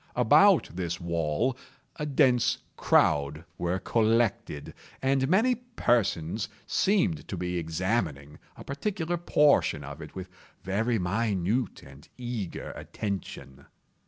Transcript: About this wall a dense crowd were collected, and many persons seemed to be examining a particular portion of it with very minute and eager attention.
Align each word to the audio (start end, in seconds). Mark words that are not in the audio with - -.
About 0.15 0.71
this 0.75 0.99
wall 0.99 1.55
a 1.97 2.07
dense 2.07 2.57
crowd 2.75 3.45
were 3.59 3.77
collected, 3.77 4.73
and 4.99 5.27
many 5.29 5.53
persons 5.53 6.49
seemed 6.65 7.27
to 7.27 7.37
be 7.37 7.59
examining 7.59 8.39
a 8.57 8.63
particular 8.63 9.17
portion 9.17 9.83
of 9.83 10.01
it 10.01 10.15
with 10.15 10.27
very 10.63 10.97
minute 10.97 11.83
and 11.83 12.09
eager 12.17 12.71
attention. 12.71 13.67